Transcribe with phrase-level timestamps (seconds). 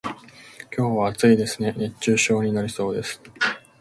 [0.75, 3.21] 今日は暑いですね、熱中症になりそうです。